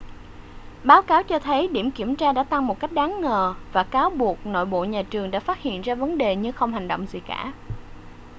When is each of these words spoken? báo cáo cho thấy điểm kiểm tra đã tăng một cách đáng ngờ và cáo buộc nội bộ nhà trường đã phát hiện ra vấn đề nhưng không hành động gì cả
báo 0.83 1.01
cáo 1.01 1.23
cho 1.23 1.39
thấy 1.39 1.67
điểm 1.67 1.91
kiểm 1.91 2.15
tra 2.15 2.31
đã 2.31 2.43
tăng 2.43 2.67
một 2.67 2.79
cách 2.79 2.91
đáng 2.91 3.21
ngờ 3.21 3.55
và 3.73 3.83
cáo 3.83 4.09
buộc 4.09 4.45
nội 4.45 4.65
bộ 4.65 4.83
nhà 4.85 5.03
trường 5.09 5.31
đã 5.31 5.39
phát 5.39 5.61
hiện 5.61 5.81
ra 5.81 5.95
vấn 5.95 6.17
đề 6.17 6.35
nhưng 6.35 6.53
không 6.53 6.73
hành 6.73 6.87
động 6.87 7.05
gì 7.05 7.19
cả 7.19 7.53